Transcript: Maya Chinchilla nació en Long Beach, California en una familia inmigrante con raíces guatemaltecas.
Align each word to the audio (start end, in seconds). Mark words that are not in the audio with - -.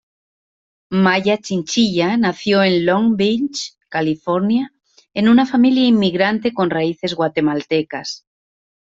Maya 0.89 1.37
Chinchilla 1.37 2.17
nació 2.17 2.63
en 2.63 2.87
Long 2.87 3.15
Beach, 3.17 3.75
California 3.87 4.73
en 5.13 5.29
una 5.29 5.45
familia 5.45 5.85
inmigrante 5.85 6.55
con 6.55 6.71
raíces 6.71 7.13
guatemaltecas. 7.13 8.25